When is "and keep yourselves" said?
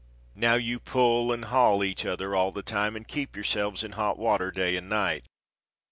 2.95-3.83